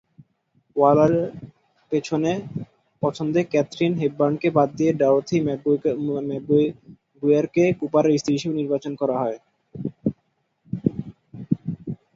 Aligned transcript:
ওয়ালারের 0.75 1.27
পছন্দে 3.01 3.41
ক্যাথরিন 3.51 3.93
হেপবার্নকে 4.01 4.49
বাদ 4.57 4.69
দিয়ে 4.77 4.91
ডরোথি 4.99 5.37
ম্যাকগুইয়ারকে 6.27 7.63
কুপারের 7.79 8.17
স্ত্রী 8.19 8.33
হিসেবে 8.35 8.59
নির্বাচন 8.61 8.93
করা 9.01 9.15
হয়। 9.21 9.37